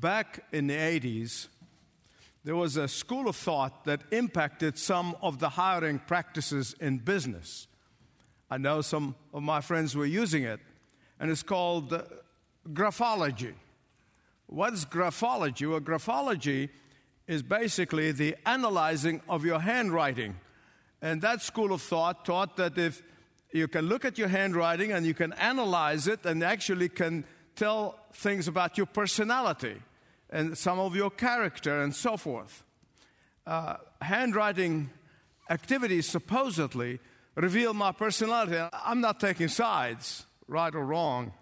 [0.00, 1.48] back in the 80s,
[2.44, 7.66] there was a school of thought that impacted some of the hiring practices in business.
[8.50, 10.60] I know some of my friends were using it,
[11.20, 12.02] and it's called uh,
[12.68, 13.54] graphology.
[14.46, 15.68] What is graphology?
[15.68, 16.70] Well, graphology
[17.26, 20.36] is basically the analyzing of your handwriting.
[21.02, 23.02] And that school of thought taught that if
[23.52, 27.24] you can look at your handwriting and you can analyze it and actually can
[27.54, 29.82] tell things about your personality
[30.30, 32.62] and some of your character and so forth.
[33.46, 34.90] Uh, handwriting
[35.50, 36.98] activities supposedly
[37.34, 38.58] reveal my personality.
[38.72, 41.32] I'm not taking sides, right or wrong.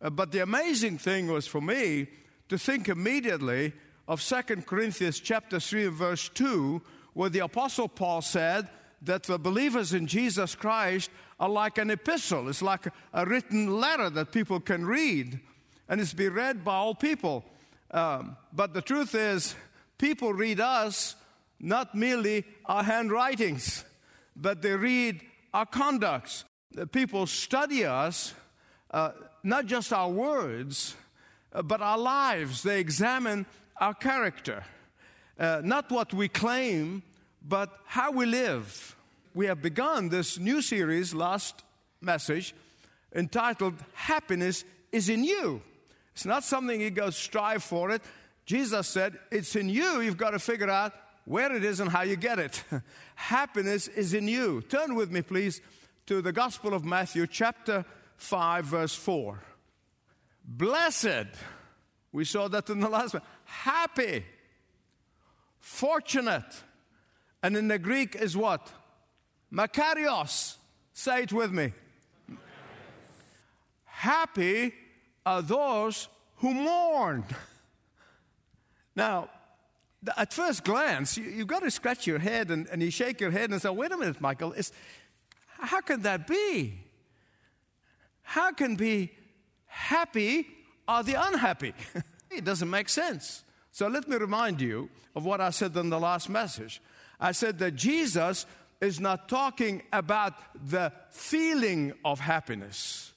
[0.00, 2.08] Uh, but the amazing thing was for me
[2.48, 3.72] to think immediately
[4.08, 6.82] of 2 Corinthians chapter 3 verse 2
[7.14, 8.68] where the apostle Paul said
[9.02, 12.48] that the believers in Jesus Christ are like an epistle.
[12.48, 15.40] It's like a written letter that people can read
[15.88, 17.44] and it's be read by all people.
[17.92, 19.54] Um, but the truth is,
[19.98, 21.14] people read us
[21.60, 23.84] not merely our handwritings,
[24.34, 25.20] but they read
[25.54, 26.44] our conducts.
[26.90, 28.34] People study us,
[28.90, 29.12] uh,
[29.42, 30.96] not just our words,
[31.52, 32.62] uh, but our lives.
[32.62, 33.46] They examine
[33.80, 34.64] our character,
[35.38, 37.02] uh, not what we claim,
[37.46, 38.96] but how we live.
[39.34, 41.62] We have begun this new series, last
[42.00, 42.54] message,
[43.14, 45.62] entitled Happiness is in You.
[46.12, 48.02] It's not something you go strive for it.
[48.44, 50.00] Jesus said, It's in you.
[50.00, 50.92] You've got to figure out
[51.24, 52.62] where it is and how you get it.
[53.14, 54.62] Happiness is in you.
[54.62, 55.60] Turn with me, please,
[56.06, 57.84] to the Gospel of Matthew, chapter
[58.16, 59.40] 5, verse 4.
[60.44, 61.28] Blessed,
[62.10, 63.22] we saw that in the last one.
[63.44, 64.24] Happy,
[65.60, 66.62] fortunate,
[67.42, 68.72] and in the Greek is what?
[69.52, 70.56] Makarios.
[70.92, 71.72] Say it with me.
[73.84, 74.74] Happy
[75.24, 77.24] are those who mourn.
[78.94, 79.30] Now,
[80.18, 83.30] at first glance, you, have got to scratch your head and, and, you shake your
[83.30, 84.54] head and say, wait a minute, Michael,
[85.46, 86.74] how can that be?
[88.22, 89.12] How can be
[89.66, 90.46] happy
[90.86, 91.72] are the unhappy?
[92.30, 93.44] it doesn't make sense.
[93.70, 96.82] So let me remind you of what I said in the last message.
[97.20, 98.46] I said that Jesus
[98.80, 100.34] is not talking about
[100.68, 103.11] the feeling of happiness.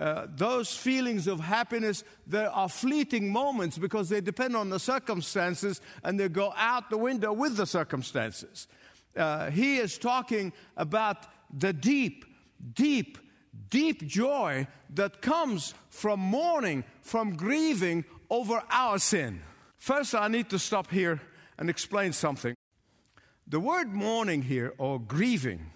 [0.00, 5.82] Uh, those feelings of happiness, they are fleeting moments because they depend on the circumstances
[6.02, 8.66] and they go out the window with the circumstances.
[9.14, 12.24] Uh, he is talking about the deep,
[12.72, 13.18] deep,
[13.68, 19.42] deep joy that comes from mourning, from grieving over our sin.
[19.76, 21.20] First, I need to stop here
[21.58, 22.54] and explain something.
[23.46, 25.72] The word mourning here, or grieving,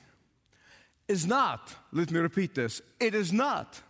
[1.09, 3.83] is not, let me repeat this, it is not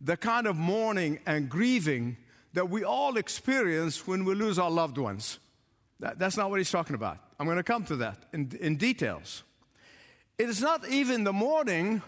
[0.00, 2.16] the kind of mourning and grieving
[2.52, 5.38] that we all experience when we lose our loved ones.
[6.00, 7.18] That, that's not what he's talking about.
[7.38, 9.42] I'm going to come to that in, in details.
[10.38, 12.02] It is not even the mourning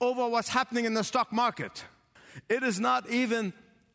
[0.00, 1.84] over what's happening in the stock market.
[2.48, 3.52] It is not even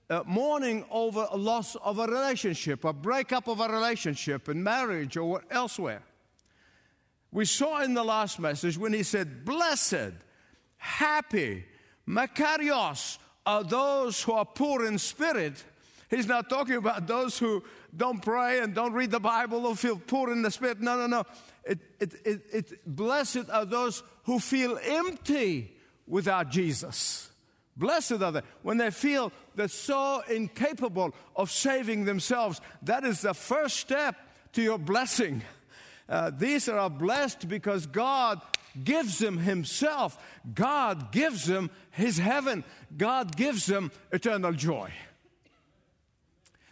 [0.10, 5.16] uh, mourning over a loss of a relationship, a breakup of a relationship in marriage
[5.16, 6.04] or elsewhere.
[7.32, 10.14] We saw in the last message when he said, Blessed,
[10.78, 11.66] happy,
[12.08, 15.64] Makarios are those who are poor in spirit.
[16.10, 17.64] He's not talking about those who
[17.96, 20.80] don't pray and don't read the Bible or feel poor in the spirit.
[20.80, 21.24] No, no, no.
[21.64, 25.76] It, it, it, it, blessed are those who feel empty
[26.08, 27.30] without Jesus.
[27.76, 32.62] Blessed are they when they feel they're so incapable of saving themselves.
[32.84, 34.16] That is the first step
[34.54, 35.42] to your blessing.
[36.08, 38.42] Uh, these are blessed because God
[38.84, 40.18] gives them Himself.
[40.54, 42.64] God gives them His heaven.
[42.96, 44.92] God gives them eternal joy.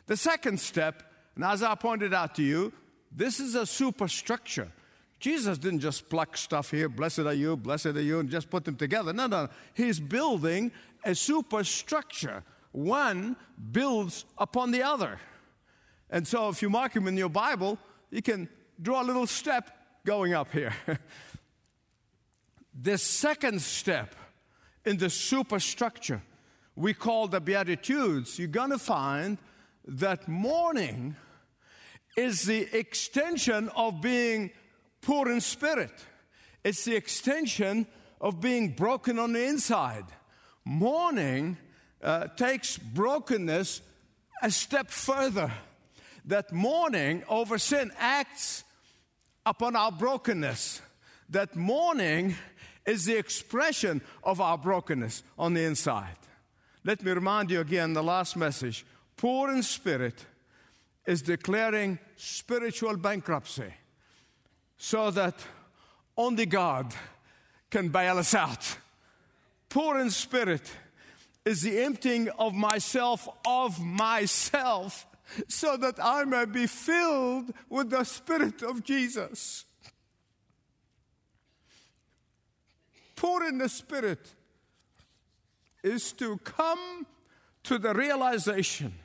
[0.07, 1.03] The second step,
[1.35, 2.73] and as I pointed out to you,
[3.11, 4.71] this is a superstructure.
[5.19, 8.65] Jesus didn't just pluck stuff here, blessed are you, blessed are you, and just put
[8.65, 9.13] them together.
[9.13, 9.49] No, no, no.
[9.73, 10.71] He's building
[11.05, 12.43] a superstructure.
[12.71, 13.35] One
[13.71, 15.19] builds upon the other.
[16.09, 17.77] And so if you mark him in your Bible,
[18.09, 18.49] you can
[18.81, 19.71] draw a little step
[20.05, 20.73] going up here.
[22.79, 24.15] The second step
[24.85, 26.21] in the superstructure
[26.75, 29.37] we call the Beatitudes, you're going to find
[29.85, 31.15] that mourning
[32.15, 34.51] is the extension of being
[35.01, 35.91] poor in spirit.
[36.63, 37.87] It's the extension
[38.19, 40.05] of being broken on the inside.
[40.63, 41.57] Mourning
[42.01, 43.81] uh, takes brokenness
[44.41, 45.51] a step further.
[46.25, 48.63] That mourning over sin acts
[49.45, 50.81] upon our brokenness.
[51.29, 52.35] That mourning
[52.85, 56.17] is the expression of our brokenness on the inside.
[56.83, 58.85] Let me remind you again the last message
[59.17, 60.25] poor in spirit
[61.05, 63.73] is declaring spiritual bankruptcy
[64.77, 65.35] so that
[66.17, 66.93] only God
[67.69, 68.77] can bail us out.
[69.69, 70.69] Poor in spirit
[71.45, 75.05] is the emptying of myself of myself
[75.47, 79.65] so that I may be filled with the Spirit of Jesus.
[83.21, 84.33] Poor in the Spirit
[85.83, 87.05] is to come
[87.61, 88.95] to the realization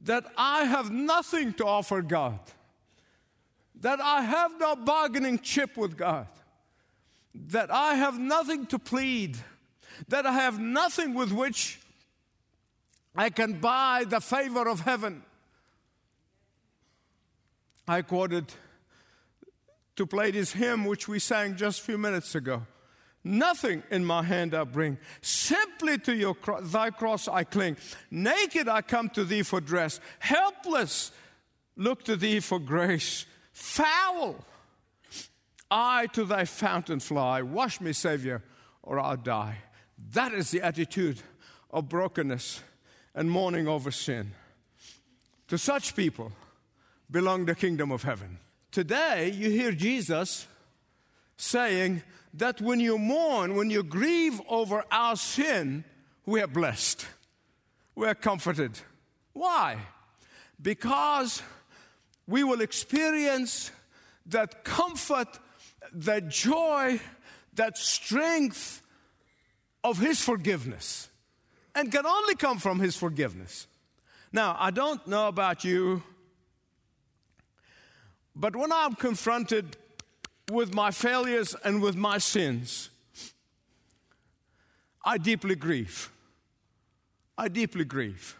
[0.00, 2.40] that I have nothing to offer God,
[3.82, 6.26] that I have no bargaining chip with God,
[7.32, 9.38] that I have nothing to plead,
[10.08, 11.78] that I have nothing with which
[13.14, 15.22] I can buy the favor of heaven.
[17.86, 18.52] I quoted
[19.94, 22.66] to play this hymn which we sang just a few minutes ago.
[23.22, 27.76] Nothing in my hand I bring, simply to your cro- thy cross I cling.
[28.10, 31.12] Naked I come to thee for dress, helpless
[31.76, 33.26] look to thee for grace.
[33.52, 34.42] Foul
[35.70, 37.42] I to thy fountain fly.
[37.42, 38.42] Wash me, Savior,
[38.82, 39.58] or I'll die.
[40.12, 41.20] That is the attitude
[41.70, 42.62] of brokenness
[43.14, 44.32] and mourning over sin.
[45.48, 46.32] To such people
[47.10, 48.38] belong the kingdom of heaven.
[48.70, 50.46] Today, you hear Jesus
[51.36, 52.02] saying
[52.34, 55.84] that when you mourn, when you grieve over our sin,
[56.26, 57.06] we are blessed.
[57.94, 58.78] We are comforted.
[59.32, 59.78] Why?
[60.60, 61.42] Because
[62.26, 63.70] we will experience
[64.26, 65.38] that comfort,
[65.92, 67.00] that joy,
[67.54, 68.82] that strength
[69.82, 71.08] of His forgiveness,
[71.74, 73.66] and can only come from His forgiveness.
[74.32, 76.02] Now, I don't know about you,
[78.36, 79.76] but when I'm confronted
[80.50, 82.90] with my failures and with my sins,
[85.04, 86.10] I deeply grieve.
[87.38, 88.36] I deeply grieve.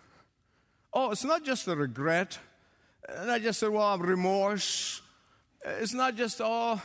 [0.92, 2.38] Oh, it's not just a regret.
[3.08, 5.00] And I just say, well, I'm remorse.
[5.64, 6.80] It's not just, oh,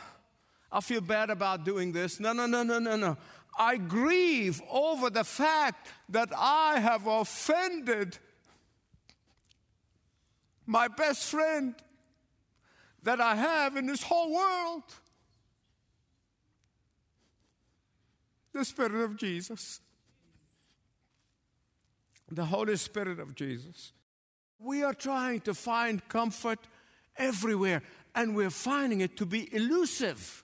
[0.72, 2.20] I feel bad about doing this.
[2.20, 3.16] No, no, no, no, no, no.
[3.58, 8.18] I grieve over the fact that I have offended
[10.66, 11.74] my best friend
[13.02, 14.82] that I have in this whole world.
[18.56, 19.80] The Spirit of Jesus.
[22.30, 23.92] The Holy Spirit of Jesus.
[24.58, 26.60] We are trying to find comfort
[27.18, 27.82] everywhere,
[28.14, 30.42] and we're finding it to be elusive.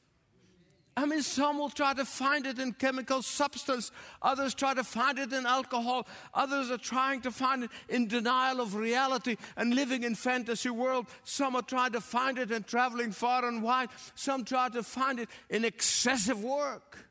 [0.94, 5.18] I mean, some will try to find it in chemical substance, others try to find
[5.18, 10.02] it in alcohol, others are trying to find it in denial of reality and living
[10.02, 11.06] in fantasy world.
[11.24, 13.88] Some are trying to find it in traveling far and wide.
[14.14, 17.08] Some try to find it in excessive work.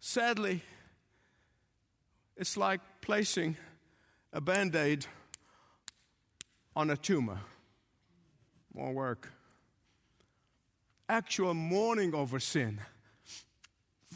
[0.00, 0.62] Sadly,
[2.36, 3.56] it's like placing
[4.32, 5.06] a band aid
[6.74, 7.40] on a tumor.
[8.74, 9.30] More work
[11.08, 12.80] actual mourning over sin,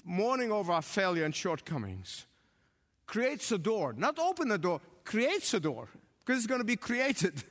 [0.04, 2.26] mourning over our failure and shortcomings,
[3.06, 3.92] creates a door.
[3.92, 5.88] Not open the door, creates a door
[6.20, 7.42] because it's going to be created.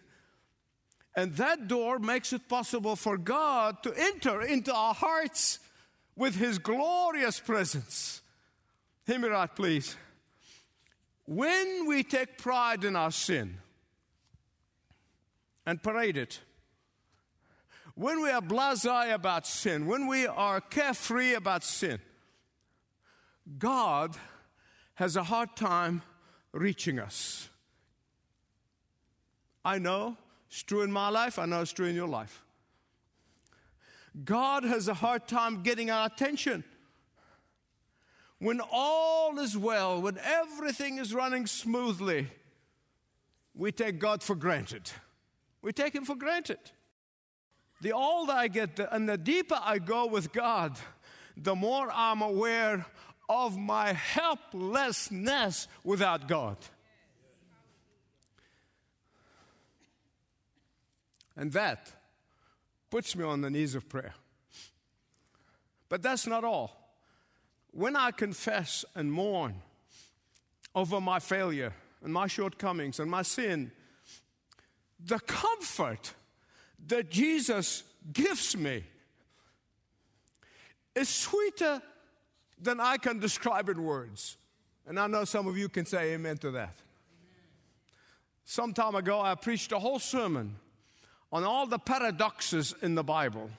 [1.16, 5.60] And that door makes it possible for God to enter into our hearts
[6.20, 8.22] with His glorious presence.
[9.08, 9.96] Hear me right, please.
[11.26, 13.58] When we take pride in our sin
[15.66, 16.42] and parade it,
[17.96, 22.00] when we are blase about sin, when we are carefree about sin,
[23.58, 24.18] God
[24.96, 26.02] has a hard time
[26.52, 27.48] reaching us.
[29.64, 30.18] I know
[30.50, 32.44] it's true in my life, I know it's true in your life.
[34.24, 36.64] God has a hard time getting our attention.
[38.40, 42.28] When all is well, when everything is running smoothly,
[43.54, 44.90] we take God for granted.
[45.62, 46.60] We take Him for granted.
[47.82, 50.78] The older I get and the deeper I go with God,
[51.36, 52.86] the more I'm aware
[53.28, 56.58] of my helplessness without God.
[61.36, 61.94] And that
[62.90, 64.14] puts me on the knees of prayer.
[65.88, 66.94] But that's not all.
[67.72, 69.56] When I confess and mourn
[70.76, 73.72] over my failure and my shortcomings and my sin,
[75.04, 76.14] the comfort
[76.88, 78.84] that Jesus gives me
[80.96, 81.82] is sweeter
[82.62, 84.38] than I can describe in words.
[84.88, 86.76] And I know some of you can say amen to that.
[88.44, 90.56] Some time ago, I preached a whole sermon
[91.32, 93.50] on all the paradoxes in the Bible.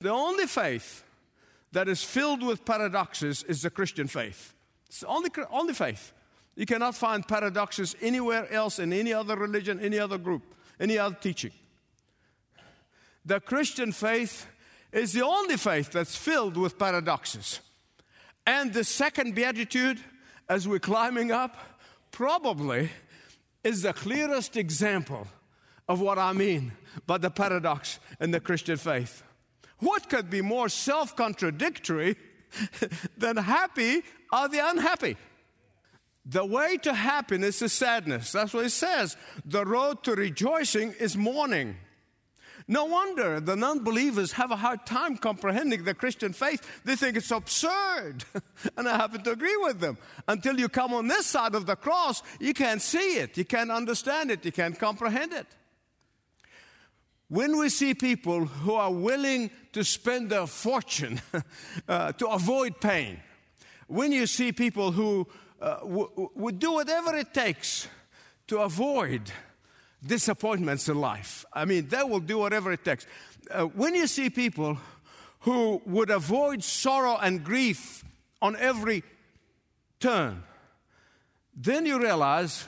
[0.00, 1.04] The only faith
[1.72, 4.54] that is filled with paradoxes is the Christian faith.
[4.86, 6.12] It's the only, only faith.
[6.56, 10.42] You cannot find paradoxes anywhere else in any other religion, any other group,
[10.78, 11.50] any other teaching.
[13.24, 14.46] The Christian faith
[14.92, 17.60] is the only faith that's filled with paradoxes.
[18.46, 19.98] And the second beatitude,
[20.48, 21.56] as we're climbing up,
[22.12, 22.90] probably
[23.64, 25.26] is the clearest example
[25.88, 26.72] of what I mean
[27.06, 29.22] by the paradox in the Christian faith.
[29.80, 32.16] What could be more self contradictory
[33.18, 35.16] than happy are the unhappy?
[36.26, 38.32] The way to happiness is sadness.
[38.32, 39.16] That's what it says.
[39.44, 41.76] The road to rejoicing is mourning.
[42.66, 46.66] No wonder the non believers have a hard time comprehending the Christian faith.
[46.84, 48.24] They think it's absurd.
[48.78, 49.98] and I happen to agree with them.
[50.26, 53.70] Until you come on this side of the cross, you can't see it, you can't
[53.70, 55.46] understand it, you can't comprehend it.
[57.28, 61.20] When we see people who are willing to spend their fortune
[61.88, 63.20] uh, to avoid pain,
[63.86, 65.26] when you see people who
[65.60, 67.88] uh, w- would do whatever it takes
[68.46, 69.32] to avoid
[70.04, 71.44] disappointments in life.
[71.52, 73.06] I mean, they will do whatever it takes.
[73.50, 74.78] Uh, when you see people
[75.40, 78.04] who would avoid sorrow and grief
[78.42, 79.02] on every
[80.00, 80.42] turn,
[81.56, 82.66] then you realize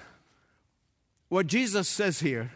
[1.29, 2.53] what Jesus says here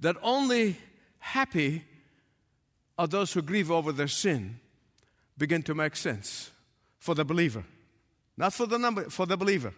[0.00, 0.76] that only
[1.18, 1.84] happy
[2.98, 4.58] are those who grieve over their sin
[5.36, 6.50] begin to make sense
[6.98, 7.64] for the believer.
[8.36, 9.72] Not for the number, for the believer.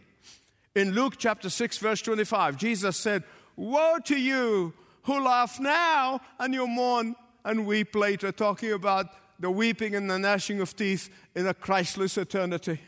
[0.74, 3.24] In Luke chapter 6, verse 25, Jesus said,
[3.56, 4.72] Woe to you
[5.02, 9.06] who laugh now and you mourn and weep later, talking about
[9.38, 12.78] the weeping and the gnashing of teeth in a Christless eternity.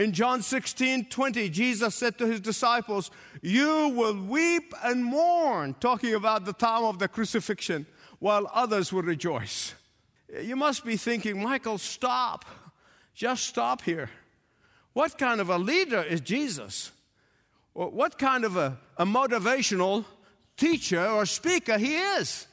[0.00, 3.10] In John 16, 20, Jesus said to his disciples,
[3.42, 7.84] You will weep and mourn, talking about the time of the crucifixion,
[8.18, 9.74] while others will rejoice.
[10.42, 12.46] You must be thinking, Michael, stop.
[13.12, 14.08] Just stop here.
[14.94, 16.92] What kind of a leader is Jesus?
[17.74, 20.06] What kind of a, a motivational
[20.56, 22.46] teacher or speaker he is?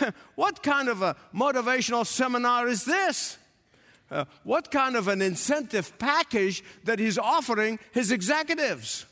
[0.36, 3.38] what kind of a motivational seminar is this?
[4.10, 9.04] Uh, what kind of an incentive package that he's offering his executives.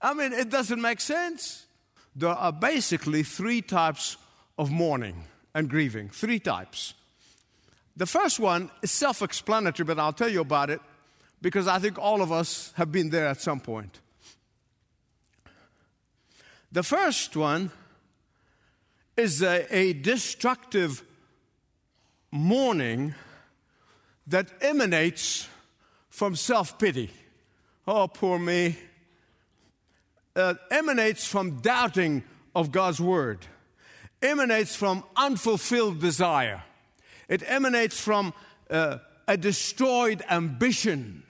[0.00, 1.66] I mean, it doesn't make sense.
[2.16, 4.16] There are basically three types
[4.56, 6.08] of mourning and grieving.
[6.08, 6.94] Three types.
[7.96, 10.80] The first one is self explanatory, but I'll tell you about it
[11.42, 14.00] because I think all of us have been there at some point.
[16.70, 17.70] The first one
[19.16, 21.02] is a, a destructive
[22.30, 23.14] mourning
[24.28, 25.48] that emanates
[26.10, 27.10] from self pity.
[27.86, 28.76] Oh, poor me.
[30.36, 32.22] Uh, emanates from doubting
[32.54, 33.46] of God's word,
[34.22, 36.62] emanates from unfulfilled desire,
[37.28, 38.32] it emanates from
[38.70, 41.22] uh, a destroyed ambition.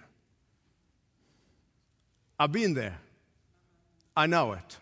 [2.39, 2.99] I've been there.
[4.17, 4.77] I know it.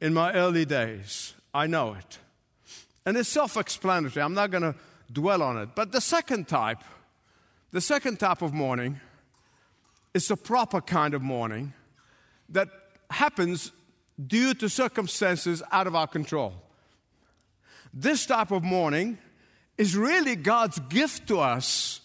[0.00, 2.18] In my early days, I know it.
[3.06, 4.22] And it's self explanatory.
[4.22, 4.74] I'm not going to
[5.12, 5.70] dwell on it.
[5.74, 6.82] But the second type,
[7.72, 9.00] the second type of mourning,
[10.14, 11.72] is the proper kind of mourning
[12.48, 12.68] that
[13.10, 13.72] happens
[14.26, 16.54] due to circumstances out of our control.
[17.92, 19.18] This type of mourning
[19.78, 22.00] is really God's gift to us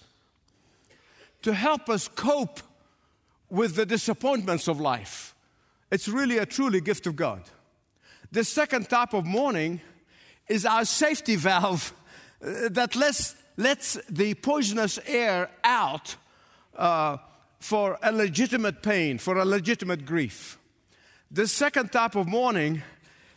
[1.42, 2.60] to help us cope
[3.50, 5.36] with the disappointments of life.
[5.92, 7.44] It's really a truly gift of God.
[8.32, 9.82] The second type of mourning
[10.48, 11.94] is our safety valve
[12.42, 16.16] that lets, lets the poisonous air out
[16.76, 17.18] uh,
[17.60, 20.58] for a legitimate pain, for a legitimate grief.
[21.32, 22.84] The second type of mourning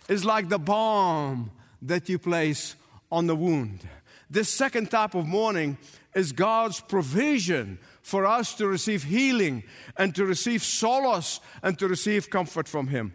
[0.09, 1.51] is like the balm
[1.83, 2.75] that you place
[3.11, 3.87] on the wound.
[4.31, 5.79] This second type of mourning
[6.15, 9.65] is God's provision for us to receive healing
[9.97, 13.13] and to receive solace and to receive comfort from Him.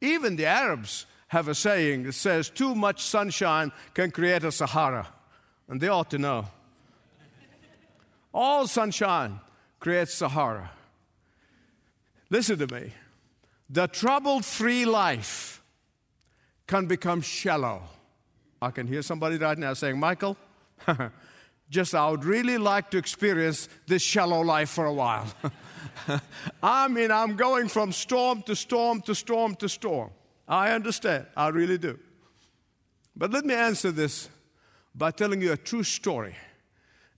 [0.00, 5.06] Even the Arabs have a saying that says, Too much sunshine can create a Sahara.
[5.68, 6.46] And they ought to know.
[8.32, 9.40] All sunshine
[9.80, 10.70] creates Sahara.
[12.30, 12.92] Listen to me.
[13.70, 15.62] The trouble free life
[16.66, 17.82] can become shallow.
[18.60, 20.36] I can hear somebody right now saying, Michael,
[21.70, 25.26] just I would really like to experience this shallow life for a while.
[26.62, 30.10] I mean, I'm going from storm to storm to storm to storm.
[30.48, 31.26] I understand.
[31.36, 31.98] I really do.
[33.14, 34.28] But let me answer this
[34.94, 36.34] by telling you a true story.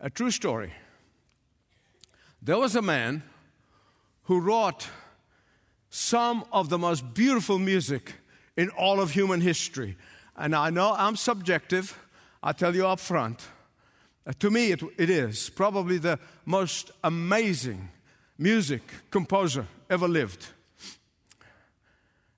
[0.00, 0.72] A true story.
[2.42, 3.22] There was a man
[4.24, 4.88] who wrote
[5.90, 8.14] some of the most beautiful music
[8.56, 9.96] in all of human history.
[10.36, 11.98] And I know I'm subjective,
[12.42, 13.48] I tell you up front,
[14.26, 17.88] Uh, to me, it, it is probably the most amazing
[18.38, 20.46] music composer ever lived.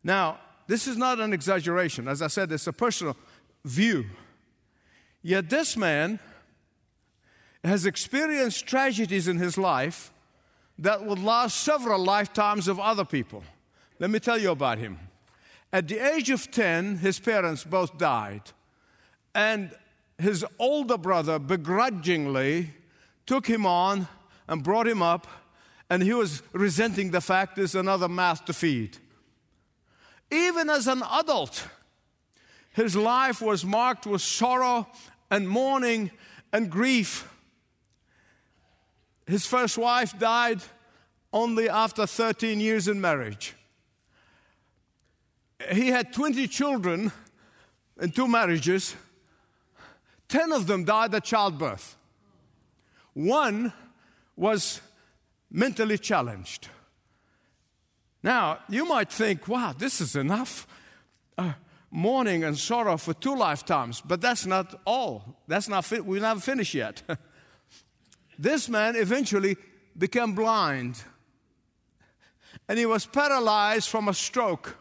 [0.03, 0.39] Now,
[0.73, 2.09] this is not an exaggeration.
[2.09, 3.15] As I said, it's a personal
[3.63, 4.07] view.
[5.21, 6.19] Yet this man
[7.63, 10.11] has experienced tragedies in his life
[10.79, 13.45] that would last several lifetimes of other people.
[13.99, 14.99] Let me tell you about him.
[15.75, 18.41] At the age of 10, his parents both died.
[19.35, 19.73] And
[20.17, 22.71] his older brother begrudgingly
[23.27, 24.09] took him on
[24.49, 25.27] and brought him up,
[25.91, 28.97] and he was resenting the fact there's another mouth to feed.
[30.33, 31.69] Even as an adult,
[32.73, 34.87] his life was marked with sorrow
[35.31, 36.11] and mourning
[36.55, 37.29] and grief.
[39.27, 40.63] His first wife died
[41.35, 43.55] only after 13 years in marriage.
[45.71, 47.13] He had 20 children
[48.01, 48.97] in two marriages.
[50.29, 51.97] 10 of them died at childbirth.
[53.13, 53.71] One
[54.35, 54.81] was
[55.51, 56.69] mentally challenged.
[58.23, 60.67] Now, you might think, wow, this is enough
[61.37, 61.53] uh,
[61.91, 65.41] mourning and sorrow for two lifetimes, but that's not all.
[65.49, 67.03] That's not, fi- we're not finished yet.
[68.39, 69.57] this man eventually
[69.97, 71.03] became blind,
[72.69, 74.77] and he was paralyzed from a stroke.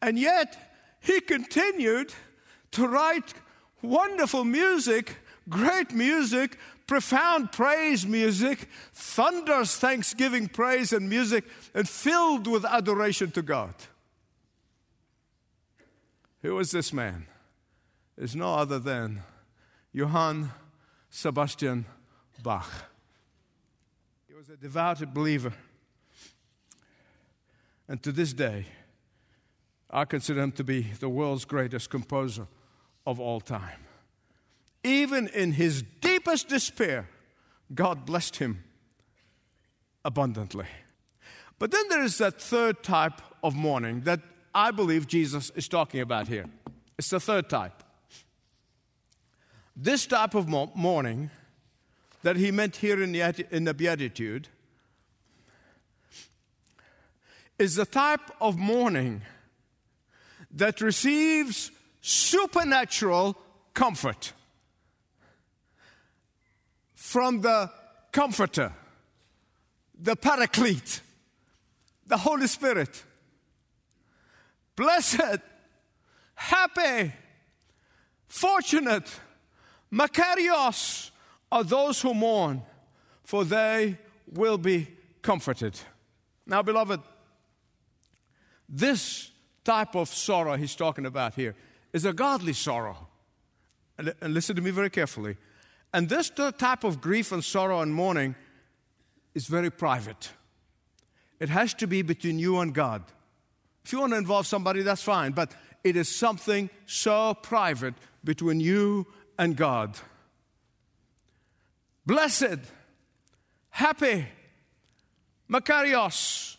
[0.00, 0.56] And yet,
[1.00, 2.12] he continued
[2.72, 3.34] to write
[3.82, 5.16] wonderful music,
[5.48, 13.42] great music, profound praise music, thunderous thanksgiving praise and music, and filled with adoration to
[13.42, 13.74] God.
[16.42, 17.26] Who was this man?
[18.16, 19.22] Is no other than
[19.92, 20.50] Johann
[21.10, 21.86] Sebastian
[22.42, 22.70] Bach.
[24.28, 25.52] He was a devout believer.
[27.88, 28.66] And to this day,
[29.90, 32.46] I consider him to be the world's greatest composer
[33.06, 33.78] of all time.
[34.84, 37.08] Even in his deepest despair,
[37.74, 38.62] God blessed him
[40.04, 40.66] abundantly.
[41.58, 44.20] But then there is that third type of mourning that
[44.54, 46.44] I believe Jesus is talking about here.
[46.98, 47.82] It's the third type.
[49.74, 51.30] This type of mourning
[52.22, 54.48] that he meant here in the, in the Beatitude
[57.58, 59.22] is the type of mourning
[60.50, 63.36] that receives supernatural
[63.72, 64.32] comfort
[67.14, 67.70] from the
[68.10, 68.72] Comforter,
[69.96, 71.00] the Paraclete,
[72.04, 73.04] the Holy Spirit.
[74.74, 75.38] Blessed,
[76.34, 77.12] happy,
[78.26, 79.08] fortunate,
[79.92, 81.12] Makarios
[81.52, 82.62] are those who mourn,
[83.22, 83.96] for they
[84.26, 84.88] will be
[85.22, 85.78] comforted.
[86.44, 87.00] Now, beloved,
[88.68, 89.30] this
[89.62, 91.54] type of sorrow he's talking about here
[91.92, 93.06] is a godly sorrow.
[93.98, 95.36] And, listen to me very carefully.
[95.94, 98.34] And this type of grief and sorrow and mourning
[99.32, 100.30] is very private.
[101.38, 103.04] It has to be between you and God.
[103.84, 105.54] If you want to involve somebody, that's fine, but
[105.84, 109.06] it is something so private between you
[109.38, 109.96] and God.
[112.04, 112.58] Blessed,
[113.70, 114.26] happy,
[115.48, 116.56] Makarios,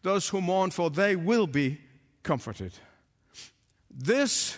[0.00, 1.78] those who mourn, for they will be
[2.22, 2.72] comforted.
[3.90, 4.56] This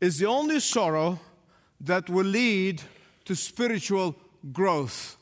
[0.00, 1.20] is the only sorrow
[1.78, 2.80] that will lead
[3.24, 4.16] to spiritual
[4.52, 5.16] growth,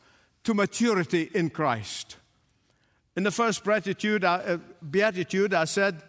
[0.45, 2.17] to maturity in Christ.
[3.17, 4.59] In the first beatitude, uh,
[4.89, 6.03] beatitude I said,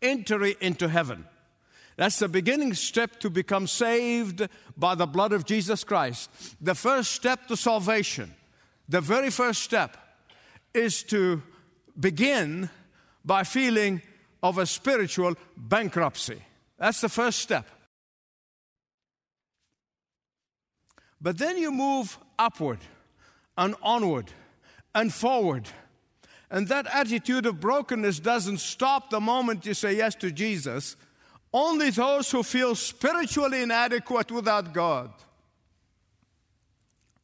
[0.00, 1.24] entry into heaven.
[1.96, 6.30] That's the beginning step to become saved by the blood of Jesus Christ.
[6.60, 8.32] The first step to salvation,
[8.88, 9.96] the very first step,
[10.72, 11.42] is to
[11.98, 12.70] begin
[13.24, 14.02] by feeling
[14.42, 16.40] of a spiritual bankruptcy.
[16.78, 17.66] That's the first step.
[21.20, 22.78] But then you move upward
[23.56, 24.30] and onward
[24.94, 25.68] and forward.
[26.50, 30.96] And that attitude of brokenness doesn't stop the moment you say yes to Jesus.
[31.52, 35.10] Only those who feel spiritually inadequate without God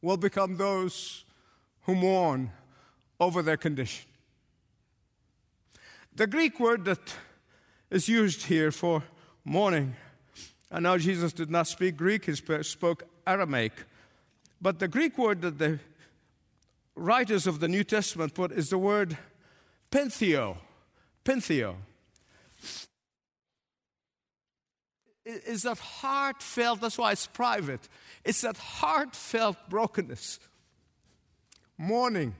[0.01, 1.23] will become those
[1.83, 2.51] who mourn
[3.19, 4.05] over their condition.
[6.15, 7.13] The Greek word that
[7.89, 9.03] is used here for
[9.43, 9.95] mourning,
[10.71, 13.73] I know Jesus did not speak Greek, he spoke Aramaic.
[14.61, 15.79] But the Greek word that the
[16.95, 19.17] writers of the New Testament put is the word
[19.91, 20.57] pentheo.
[21.23, 21.75] Pentheo.
[25.25, 27.89] Is that heartfelt, that's why it's private.
[28.23, 30.39] It's that heartfelt brokenness,
[31.77, 32.35] mourning,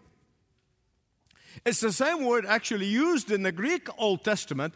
[1.64, 4.74] it's the same word actually used in the Greek Old Testament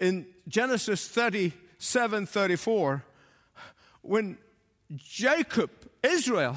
[0.00, 3.04] in Genesis 37 34,
[4.02, 4.36] when
[4.96, 5.70] Jacob,
[6.02, 6.56] Israel,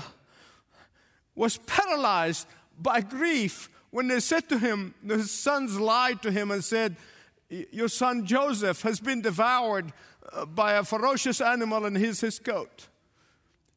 [1.36, 2.48] was paralyzed
[2.80, 6.96] by grief when they said to him, the sons lied to him and said,
[7.50, 9.92] Your son Joseph has been devoured
[10.32, 12.88] uh, by a ferocious animal and here's his coat.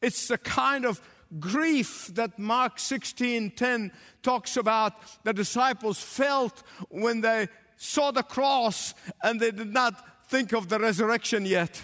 [0.00, 1.00] It's the kind of
[1.40, 3.90] grief that Mark 16:10
[4.22, 10.52] talks about the disciples felt when they saw the cross and they did not think
[10.52, 11.82] of the resurrection yet.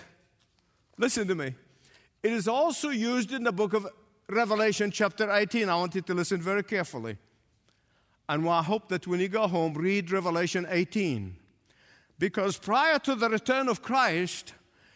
[0.99, 1.55] Listen to me.
[2.23, 3.87] It is also used in the book of
[4.29, 5.69] Revelation, chapter 18.
[5.69, 7.17] I want you to listen very carefully.
[8.29, 11.35] And I hope that when you go home, read Revelation 18.
[12.19, 14.55] Because prior to the return of Christ,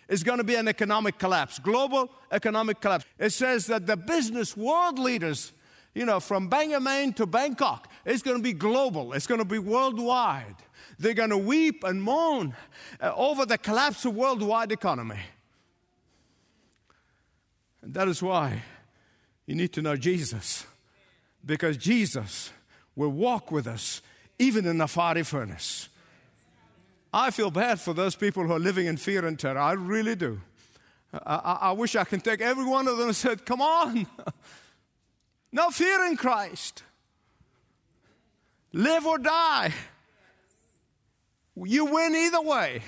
[0.08, 3.06] is going to be an economic collapse, global economic collapse.
[3.18, 5.52] It says that the business world leaders,
[5.94, 9.58] you know, from Bangor, to Bangkok, it's going to be global, it's going to be
[9.58, 10.56] worldwide.
[10.98, 12.54] They're going to weep and moan
[13.00, 15.20] uh, over the collapse of worldwide economy.
[17.84, 18.62] And that is why
[19.44, 20.64] you need to know Jesus,
[21.44, 22.50] because Jesus
[22.96, 24.00] will walk with us
[24.38, 25.90] even in the fiery furnace.
[27.12, 29.58] I feel bad for those people who are living in fear and terror.
[29.58, 30.40] I really do.
[31.12, 34.06] I, I, I wish I could take every one of them and said, Come on,
[35.52, 36.82] no fear in Christ.
[38.72, 39.74] Live or die.
[41.54, 42.82] You win either way.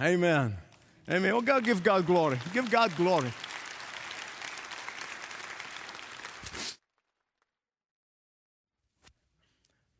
[0.00, 0.56] Amen.
[1.06, 1.32] Amen.
[1.32, 2.38] Well, oh, God, give God glory.
[2.54, 3.30] Give God glory.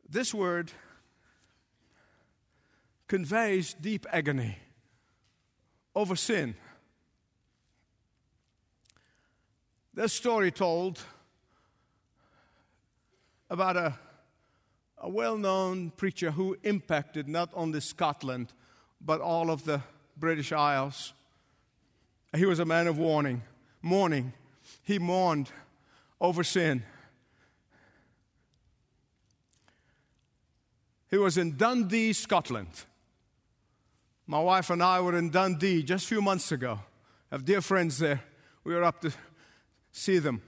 [0.09, 0.71] This word
[3.07, 4.57] conveys deep agony
[5.93, 6.55] over sin.
[9.95, 11.03] A story told
[13.49, 13.93] about a,
[14.97, 18.53] a well known preacher who impacted not only Scotland,
[18.99, 19.83] but all of the
[20.17, 21.13] British Isles.
[22.35, 23.43] He was a man of warning,
[23.81, 24.33] mourning.
[24.83, 25.51] He mourned
[26.19, 26.83] over sin.
[31.09, 32.85] He was in Dundee, Scotland.
[34.27, 36.79] My wife and I were in Dundee just a few months ago.
[37.31, 38.21] I have dear friends there.
[38.63, 39.11] We were up to
[39.91, 40.41] see them.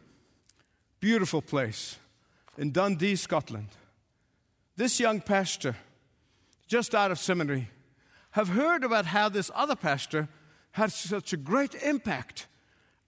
[1.00, 1.98] Beautiful place
[2.58, 3.70] in Dundee, Scotland.
[4.76, 5.76] This young pastor,
[6.68, 7.70] just out of seminary,
[8.32, 10.28] have heard about how this other pastor
[10.72, 12.48] had such a great impact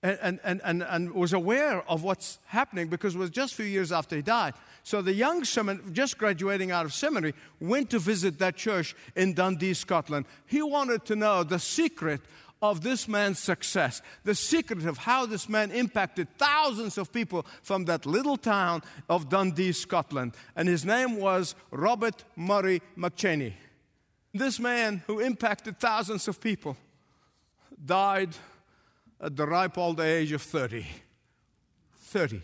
[0.02, 3.66] and, and, and, and was aware of what's happening because it was just a few
[3.66, 4.54] years after he died.
[4.84, 9.34] So the young semin- just graduating out of seminary went to visit that church in
[9.34, 10.26] Dundee, Scotland.
[10.46, 12.22] He wanted to know the secret
[12.62, 17.86] of this man's success, the secret of how this man impacted thousands of people from
[17.86, 20.34] that little town of Dundee, Scotland.
[20.56, 23.54] And his name was Robert Murray McCheyne.
[24.34, 26.78] This man who impacted thousands of people
[27.84, 28.30] died
[29.20, 30.86] at the ripe old age of 30.
[31.96, 32.42] 30.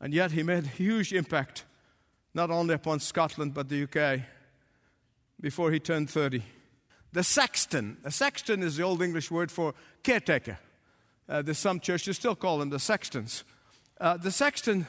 [0.00, 1.64] And yet he made a huge impact,
[2.34, 4.22] not only upon Scotland, but the UK,
[5.40, 6.42] before he turned 30.
[7.12, 10.58] The sexton, a sexton is the Old English word for caretaker.
[11.28, 13.44] Uh, there's some churches still call them the sextons.
[14.00, 14.86] Uh, the sexton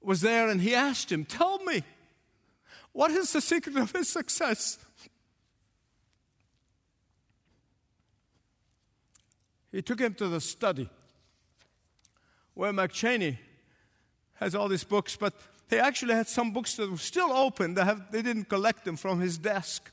[0.00, 1.82] was there and he asked him, Tell me,
[2.92, 4.78] what is the secret of his success?
[9.72, 10.88] He took him to the study
[12.54, 13.38] where McCheyne
[14.34, 15.34] has all these books, but
[15.68, 17.74] he actually had some books that were still open.
[17.74, 19.92] They, have, they didn't collect them from his desk.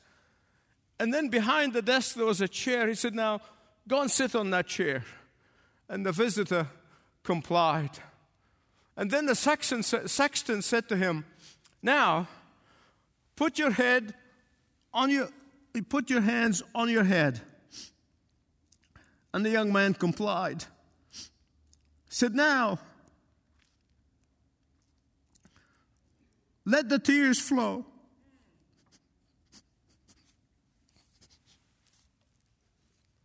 [1.00, 2.88] And then behind the desk there was a chair.
[2.88, 3.42] He said, Now
[3.88, 5.04] go and sit on that chair.
[5.88, 6.68] And the visitor
[7.24, 7.92] complied.
[8.96, 11.26] And then the sexton, sexton said to him,
[11.84, 12.28] Now
[13.38, 14.14] put your head
[14.94, 15.30] on your
[15.88, 17.40] put your hands on your head.
[19.34, 20.66] And the young man complied.
[22.10, 22.80] Said, Now
[26.70, 27.86] Let the tears flow.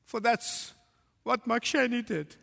[0.05, 0.75] For that's
[1.25, 2.37] what McCheyne did.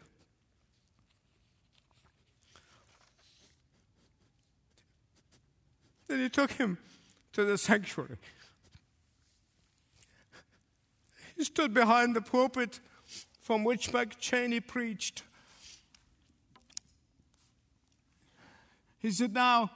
[6.09, 6.77] Then he took him
[7.33, 8.17] to the sanctuary.
[11.35, 12.79] He stood behind the pulpit
[13.41, 15.23] from which McCheyne preached.
[18.99, 19.71] He said, Now,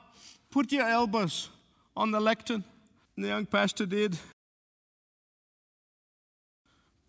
[0.54, 1.50] Put your elbows
[1.98, 2.63] on the lectern.
[3.18, 4.16] The young pastor did.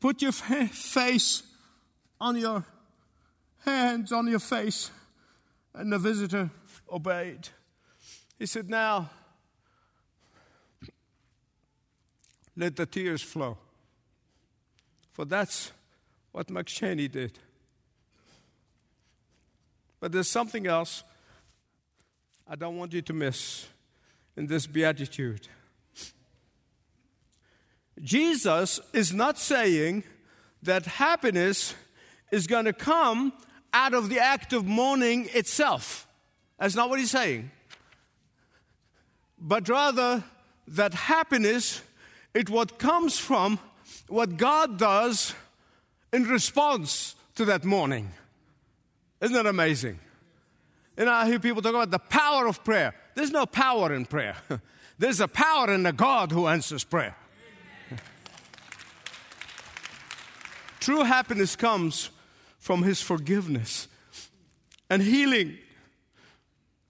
[0.00, 1.42] Put your face
[2.18, 2.64] on your
[3.66, 4.90] hands on your face.
[5.74, 6.48] And the visitor
[6.90, 7.50] obeyed.
[8.38, 9.10] He said, Now,
[12.56, 13.58] let the tears flow.
[15.12, 15.72] For that's
[16.32, 17.38] what McCheyne did.
[20.00, 21.02] But there's something else
[22.46, 23.66] I don't want you to miss
[24.36, 25.48] in this beatitude.
[28.02, 30.04] Jesus is not saying
[30.62, 31.74] that happiness
[32.30, 33.32] is going to come
[33.72, 36.06] out of the act of mourning itself.
[36.58, 37.50] That's not what he's saying.
[39.38, 40.24] But rather,
[40.68, 41.82] that happiness
[42.34, 43.58] it what comes from
[44.08, 45.34] what God does
[46.12, 48.10] in response to that morning.
[49.20, 49.98] Isn't that amazing?
[50.96, 52.94] And I hear people talk about the power of prayer.
[53.14, 54.36] There's no power in prayer.
[54.98, 57.16] There's a power in the God who answers prayer.
[60.80, 62.10] True happiness comes
[62.58, 63.88] from His forgiveness
[64.88, 65.58] and healing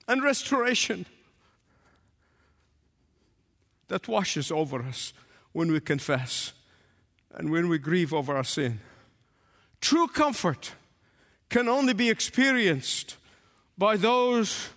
[0.06, 1.06] and restoration
[3.88, 5.12] that washes over us
[5.54, 6.52] when we confess
[7.32, 8.80] and when we grieve over our sin.
[9.80, 10.74] True comfort
[11.48, 13.16] can only be experienced
[13.78, 14.68] by those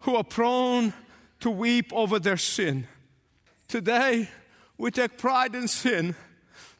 [0.00, 0.92] who are prone
[1.38, 2.88] to weep over their sin.
[3.68, 4.28] Today,
[4.76, 6.16] we take pride in sin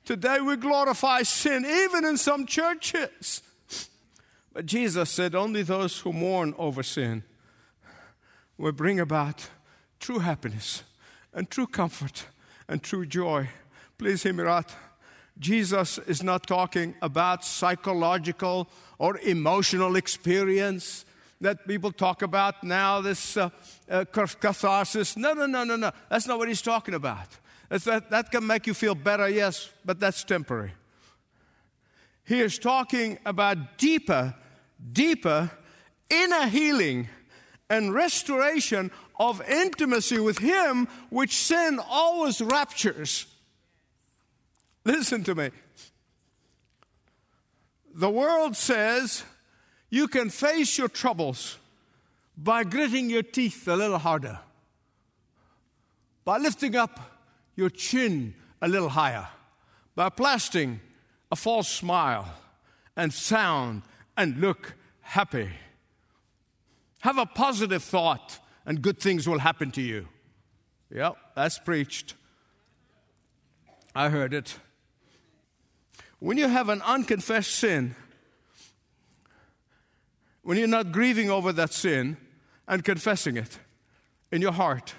[0.04, 3.42] Today we glorify sin, even in some churches.
[4.52, 7.22] But Jesus said only those who mourn over sin
[8.58, 9.48] will bring about
[10.00, 10.82] true happiness
[11.32, 12.26] and true comfort
[12.72, 13.46] and true joy.
[13.98, 14.64] Please hear me right.
[15.38, 18.66] Jesus is not talking about psychological
[18.98, 21.04] or emotional experience
[21.42, 23.50] that people talk about now, this uh,
[23.90, 25.18] uh, catharsis.
[25.18, 25.90] No, no, no, no, no.
[26.08, 27.28] That's not what he's talking about.
[27.68, 30.72] That, that can make you feel better, yes, but that's temporary.
[32.24, 34.34] He is talking about deeper,
[34.92, 35.50] deeper
[36.08, 37.10] inner healing
[37.68, 38.90] and restoration
[39.30, 43.26] of intimacy with Him, which sin always raptures.
[44.84, 45.50] Listen to me.
[47.94, 49.24] The world says
[49.90, 51.58] you can face your troubles
[52.36, 54.38] by gritting your teeth a little harder,
[56.24, 56.98] by lifting up
[57.54, 59.28] your chin a little higher
[59.94, 60.80] by plastering
[61.30, 62.28] a false smile
[62.96, 63.82] and sound
[64.16, 65.50] and look happy.
[67.00, 70.08] Have a positive thought and good things will happen to you.
[70.94, 72.14] Yep, that's preached.
[73.94, 74.58] I heard it.
[76.18, 77.94] When you have an unconfessed sin,
[80.42, 82.16] when you're not grieving over that sin
[82.68, 83.58] and confessing it
[84.30, 84.94] in your heart,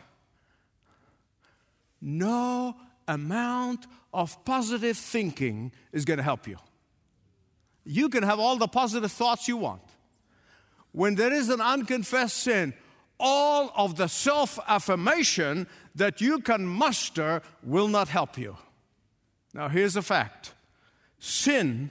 [2.01, 2.75] no
[3.07, 6.57] amount of positive thinking is going to help you.
[7.85, 9.81] You can have all the positive thoughts you want.
[10.91, 12.73] When there is an unconfessed sin,
[13.23, 18.57] all of the self affirmation that you can muster will not help you.
[19.53, 20.53] Now, here's a fact
[21.17, 21.89] sin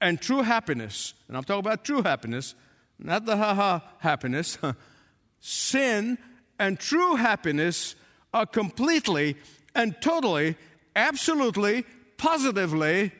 [0.00, 2.54] and true happiness, and I'm talking about true happiness,
[2.98, 4.56] not the ha ha happiness,
[5.40, 6.16] sin
[6.58, 7.96] and true happiness
[8.32, 9.36] are completely
[9.74, 10.56] and totally,
[10.94, 11.84] absolutely,
[12.16, 13.10] positively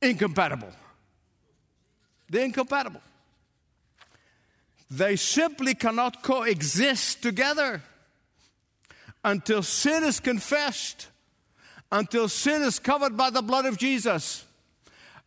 [0.00, 0.72] incompatible.
[2.30, 3.02] They're incompatible.
[4.90, 7.82] They simply cannot coexist together
[9.24, 11.08] until sin is confessed,
[11.92, 14.46] until sin is covered by the blood of Jesus,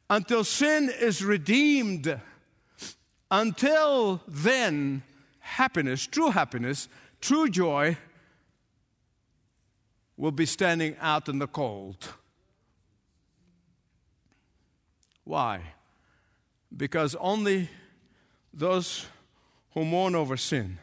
[0.10, 2.20] until sin is redeemed.
[3.30, 5.04] Until then,
[5.40, 6.90] happiness, true happiness,
[7.22, 7.98] true joy,
[10.18, 12.14] will be standing out in the cold.
[15.24, 15.62] Why?
[16.76, 17.70] Because only
[18.54, 19.06] those
[19.74, 20.78] who mourn over sin,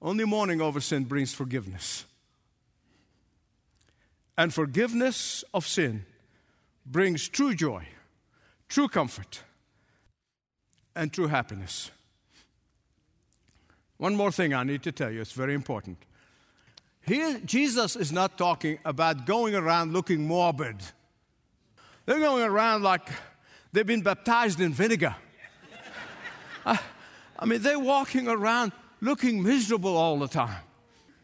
[0.00, 2.04] only mourning over sin brings forgiveness.
[4.36, 6.06] And forgiveness of sin
[6.86, 7.86] brings true joy,
[8.68, 9.42] true comfort,
[10.94, 11.90] and true happiness.
[13.98, 15.98] One more thing I need to tell you, it's very important.
[17.02, 20.76] Here, Jesus is not talking about going around looking morbid.
[22.06, 23.08] They're going around like
[23.72, 25.16] they've been baptized in vinegar.
[26.64, 26.82] I, ah,
[27.38, 30.62] I mean, they're walking around looking miserable all the time.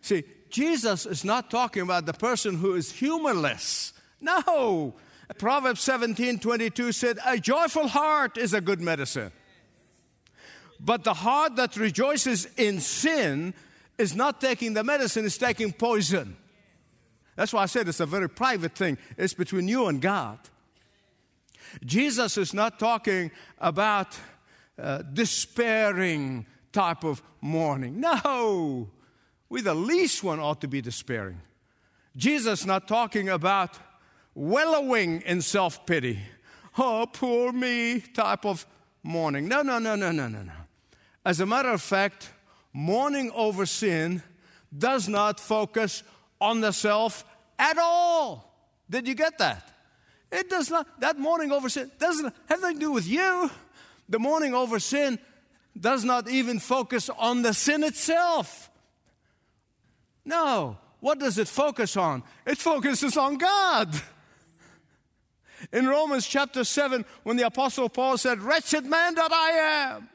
[0.01, 3.93] See, Jesus is not talking about the person who is humorless.
[4.21, 4.95] No.
[5.39, 9.33] Proverbs 17 22 said, A joyful heart is a good medicine.
[10.79, 13.55] But the heart that rejoices in sin
[13.97, 16.37] is not taking the medicine, it's taking poison.
[17.37, 18.99] That's why I said it's a very private thing.
[19.17, 20.39] It's between you and God.
[21.85, 24.17] Jesus is not talking about
[24.79, 28.01] uh, despairing type of mourning.
[28.01, 28.91] No,
[29.49, 31.41] we the least one ought to be despairing.
[32.17, 33.79] Jesus not talking about
[34.35, 36.19] wallowing in self pity.
[36.77, 38.67] Oh, poor me type of
[39.03, 39.47] mourning.
[39.49, 40.53] No, no, no, no, no, no, no.
[41.25, 42.31] As a matter of fact,
[42.73, 44.23] mourning over sin
[44.77, 46.03] does not focus
[46.41, 47.25] on the self
[47.59, 48.53] at all.
[48.91, 49.71] Did you get that?
[50.31, 53.51] It does not, that mourning over sin doesn't have anything to do with you.
[54.09, 55.19] The mourning over sin
[55.79, 58.71] does not even focus on the sin itself.
[60.25, 60.79] No.
[61.01, 62.23] What does it focus on?
[62.47, 63.95] It focuses on God.
[65.73, 70.09] In Romans chapter 7, when the Apostle Paul said, Wretched man that I am,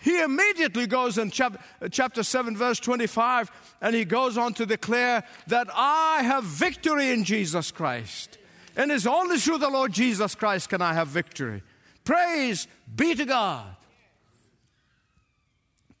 [0.00, 3.50] he immediately goes in chapter 7, verse 25,
[3.82, 8.38] and he goes on to declare that I have victory in Jesus Christ.
[8.76, 11.62] And it's only through the Lord Jesus Christ can I have victory.
[12.04, 13.76] Praise be to God.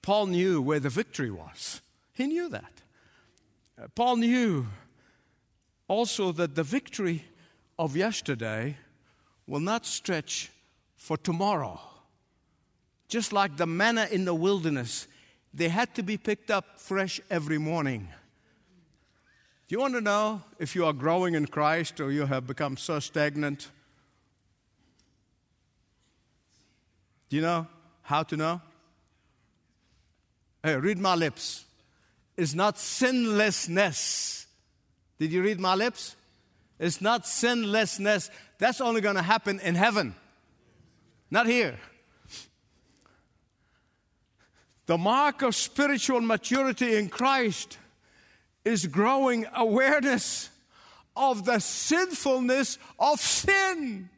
[0.02, 1.80] Paul knew where the victory was.
[2.12, 2.72] He knew that.
[3.80, 4.66] Uh, Paul knew
[5.88, 7.24] also that the victory
[7.78, 8.76] of yesterday
[9.46, 10.50] will not stretch
[10.96, 11.80] for tomorrow.
[13.08, 15.08] Just like the manna in the wilderness,
[15.52, 18.08] they had to be picked up fresh every morning.
[19.66, 22.76] Do you want to know if you are growing in Christ or you have become
[22.76, 23.70] so stagnant?
[27.30, 27.66] Do you know
[28.02, 28.60] how to know?
[30.62, 31.64] Hey, read my lips.
[32.36, 34.46] It's not sinlessness.
[35.18, 36.16] Did you read my lips?
[36.78, 38.30] It's not sinlessness.
[38.58, 40.14] That's only going to happen in heaven,
[41.30, 41.78] not here.
[44.86, 47.78] The mark of spiritual maturity in Christ
[48.64, 50.50] is growing awareness
[51.14, 54.08] of the sinfulness of sin.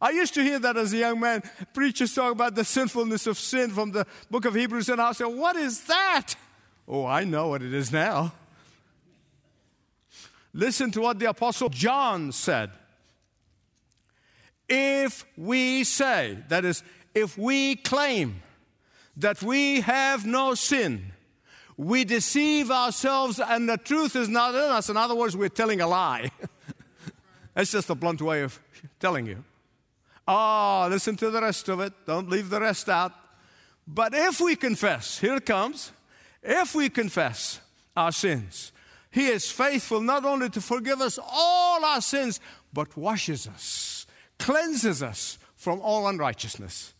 [0.00, 1.42] I used to hear that as a young man.
[1.74, 5.26] Preachers talk about the sinfulness of sin from the book of Hebrews, and I said,
[5.26, 6.34] What is that?
[6.86, 8.32] Oh, I know what it is now.
[10.54, 12.70] Listen to what the Apostle John said.
[14.68, 16.82] If we say, that is,
[17.14, 18.42] if we claim
[19.16, 21.12] that we have no sin,
[21.76, 24.88] we deceive ourselves and the truth is not in us.
[24.88, 26.30] In other words, we're telling a lie.
[27.54, 28.58] That's just a blunt way of
[29.00, 29.44] telling you.
[30.30, 31.94] Oh, listen to the rest of it.
[32.06, 33.12] Don't leave the rest out.
[33.86, 35.90] But if we confess, here it comes.
[36.42, 37.62] If we confess
[37.96, 38.70] our sins,
[39.10, 42.40] He is faithful not only to forgive us all our sins,
[42.74, 44.06] but washes us,
[44.38, 46.92] cleanses us from all unrighteousness.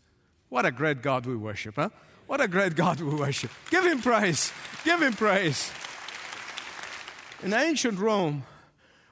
[0.48, 1.90] What a great God we worship, huh?
[2.26, 3.50] What a great God we worship.
[3.70, 4.50] Give him praise.
[4.84, 5.70] Give him praise.
[7.42, 8.44] In ancient Rome,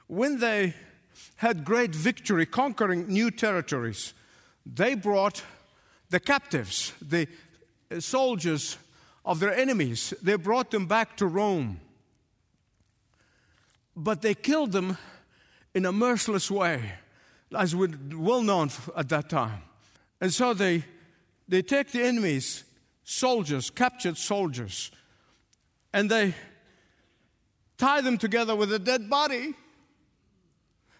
[0.07, 0.73] when they
[1.37, 4.13] had great victory conquering new territories,
[4.65, 5.43] they brought
[6.09, 7.27] the captives, the
[7.91, 8.77] uh, soldiers
[9.25, 11.79] of their enemies, they brought them back to Rome.
[13.95, 14.97] But they killed them
[15.73, 16.93] in a merciless way,
[17.55, 19.61] as was well known at that time.
[20.21, 20.83] And so they,
[21.47, 22.63] they take the enemies
[23.03, 24.91] soldiers, captured soldiers,
[25.93, 26.33] and they
[27.77, 29.53] tie them together with a dead body,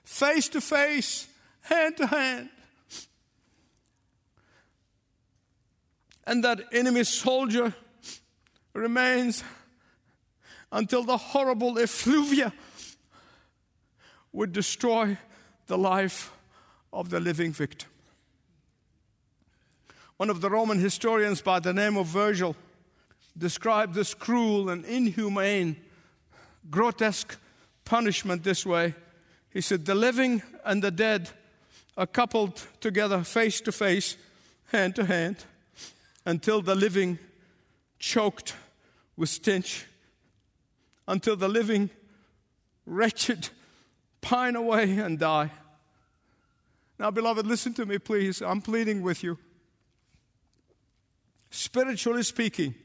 [0.07, 1.27] face to face,
[1.61, 2.49] hand to hand.
[6.25, 7.73] And that enemy soldier
[8.73, 9.43] remains
[10.71, 12.53] until the horrible effluvia
[14.31, 15.17] would destroy
[15.67, 16.31] the life
[16.93, 17.89] of the living victim.
[20.15, 22.55] One of the Roman historians by the name of Virgil
[23.37, 25.75] described this cruel and inhumane,
[26.71, 27.37] grotesque
[27.83, 28.95] punishment this way.
[29.57, 31.31] He said, The living and the dead
[31.97, 34.15] are coupled together face to face,
[34.71, 35.45] hand to hand,
[36.27, 37.17] until the living
[37.97, 38.53] choked
[39.15, 39.87] with stench,
[41.07, 41.89] until the living
[42.85, 43.49] wretched
[44.21, 45.49] pine away and die.
[46.99, 48.43] Now, beloved, listen to me, please.
[48.43, 49.39] I'm pleading with you
[51.49, 52.75] spiritually speaking.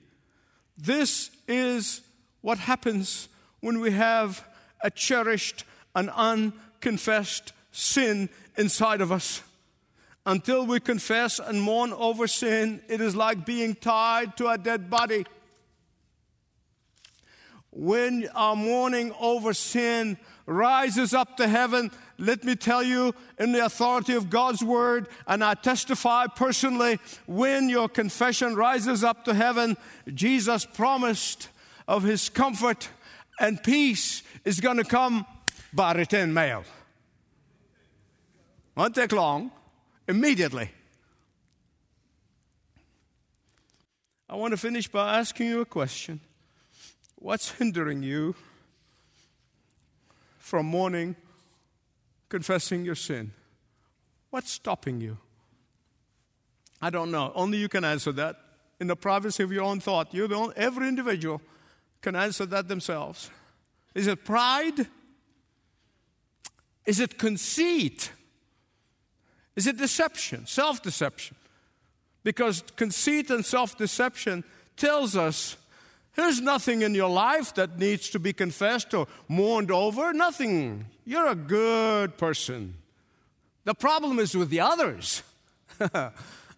[0.78, 2.00] This is
[2.40, 3.28] what happens
[3.61, 4.42] when we have
[4.82, 9.42] a cherished and unconfessed sin inside of us.
[10.25, 14.88] Until we confess and mourn over sin, it is like being tied to a dead
[14.88, 15.27] body.
[17.71, 23.64] When our mourning over sin rises up to heaven, let me tell you, in the
[23.64, 29.77] authority of God's word, and I testify personally, when your confession rises up to heaven,
[30.12, 31.48] Jesus promised
[31.88, 32.88] of his comfort
[33.40, 35.27] and peace is going to come
[35.73, 36.64] by return mail.
[38.77, 39.50] Won't take long,
[40.08, 40.70] immediately.
[44.29, 46.20] I want to finish by asking you a question
[47.16, 48.35] What's hindering you
[50.38, 51.16] from mourning,
[52.29, 53.33] confessing your sin?
[54.31, 55.18] What's stopping you?
[56.81, 57.31] I don't know.
[57.35, 58.37] Only you can answer that
[58.81, 60.10] in the privacy of your own thought.
[60.10, 61.40] The only, every individual
[62.00, 63.31] can answer that themselves.
[63.94, 64.88] Is it pride?
[66.87, 68.12] Is it conceit?
[69.56, 71.37] Is it deception, self deception?
[72.24, 74.44] Because conceit and self deception
[74.76, 75.56] tells us
[76.14, 80.12] there's nothing in your life that needs to be confessed or mourned over.
[80.12, 80.87] Nothing.
[81.04, 82.74] You're a good person.
[83.64, 85.22] The problem is with the others.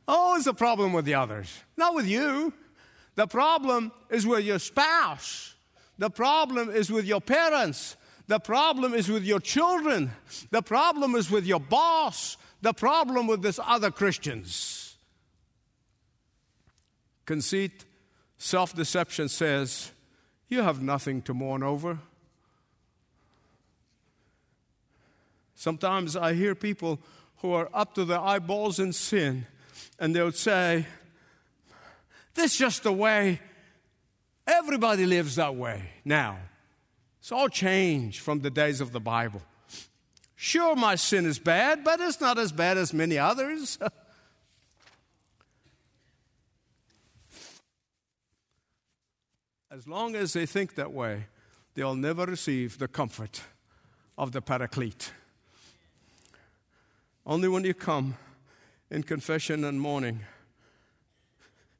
[0.08, 2.52] oh, it's a problem with the others, not with you.
[3.14, 5.54] The problem is with your spouse.
[5.98, 7.96] The problem is with your parents.
[8.26, 10.10] The problem is with your children.
[10.50, 12.36] The problem is with your boss.
[12.62, 14.96] The problem with this other Christians.
[17.26, 17.84] Conceit,
[18.38, 19.92] self deception says,
[20.48, 21.98] You have nothing to mourn over.
[25.54, 27.00] Sometimes I hear people
[27.38, 29.46] who are up to their eyeballs in sin,
[29.98, 30.86] and they would say,
[32.34, 33.40] This is just the way
[34.46, 36.38] everybody lives that way now.
[37.24, 39.40] It's all changed from the days of the Bible.
[40.36, 43.78] Sure, my sin is bad, but it's not as bad as many others.
[49.70, 51.24] as long as they think that way,
[51.72, 53.40] they'll never receive the comfort
[54.18, 55.10] of the Paraclete.
[57.24, 58.18] Only when you come
[58.90, 60.20] in confession and mourning.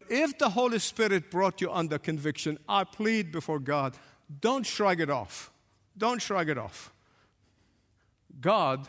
[0.08, 3.94] If the Holy Spirit brought you under conviction, I plead before God
[4.40, 5.50] don't shrug it off.
[5.96, 6.92] Don't shrug it off.
[8.40, 8.88] God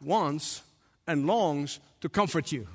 [0.00, 0.62] wants
[1.06, 2.66] and longs to comfort you.